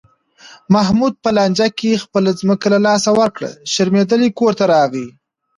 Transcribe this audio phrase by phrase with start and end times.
[0.73, 5.07] محمود په لانجه کې خپله ځمکه له لاسه ورکړه، شرمېدلی کورته راغی.